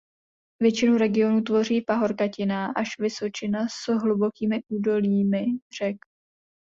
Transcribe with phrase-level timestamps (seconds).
[0.59, 5.45] Většinu regionu tvoří pahorkatina až vysočina s hlubokými údolími
[5.79, 5.95] řek.